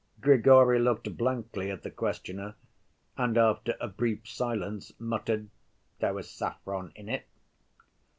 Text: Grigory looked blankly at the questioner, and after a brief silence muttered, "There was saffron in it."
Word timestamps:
Grigory 0.19 0.79
looked 0.79 1.15
blankly 1.15 1.69
at 1.69 1.83
the 1.83 1.91
questioner, 1.91 2.55
and 3.17 3.37
after 3.37 3.75
a 3.79 3.87
brief 3.87 4.27
silence 4.27 4.91
muttered, 4.97 5.47
"There 5.99 6.15
was 6.15 6.27
saffron 6.27 6.91
in 6.95 7.07
it." 7.07 7.27